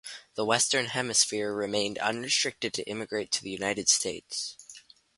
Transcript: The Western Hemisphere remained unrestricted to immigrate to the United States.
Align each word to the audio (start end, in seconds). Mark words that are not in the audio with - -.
The 0.33 0.43
Western 0.45 0.87
Hemisphere 0.87 1.53
remained 1.53 1.99
unrestricted 1.99 2.73
to 2.73 2.83
immigrate 2.87 3.29
to 3.33 3.43
the 3.43 3.51
United 3.51 3.87
States. 3.87 4.55